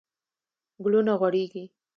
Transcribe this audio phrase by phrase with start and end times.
[0.83, 1.63] ګلونه غوړیږي